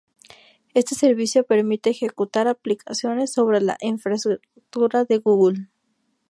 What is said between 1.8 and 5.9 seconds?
ejecutar aplicaciones sobre la infraestructura de Google.